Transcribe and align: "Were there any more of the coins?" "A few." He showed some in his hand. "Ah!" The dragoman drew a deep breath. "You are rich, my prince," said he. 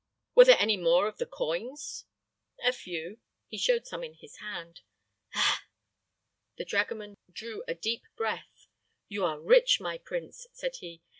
"Were 0.33 0.45
there 0.45 0.57
any 0.57 0.77
more 0.77 1.07
of 1.07 1.19
the 1.19 1.27
coins?" 1.27 2.05
"A 2.63 2.73
few." 2.73 3.19
He 3.45 3.59
showed 3.59 3.85
some 3.85 4.03
in 4.03 4.15
his 4.15 4.37
hand. 4.37 4.81
"Ah!" 5.35 5.63
The 6.57 6.65
dragoman 6.65 7.17
drew 7.31 7.63
a 7.67 7.75
deep 7.75 8.07
breath. 8.15 8.65
"You 9.09 9.23
are 9.25 9.39
rich, 9.39 9.79
my 9.79 9.99
prince," 9.99 10.47
said 10.53 10.77
he. 10.77 11.03